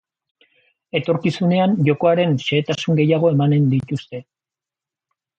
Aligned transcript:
Etorkizunean 0.99 1.75
jokoaren 1.89 2.33
xehetasun 2.45 2.97
gehiago 3.01 3.29
emango 3.35 3.59
dituzte. 3.75 4.23